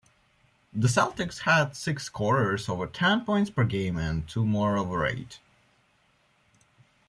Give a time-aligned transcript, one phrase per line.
[0.73, 5.37] The Celtics had six scorers over ten-points per game and two more over eight.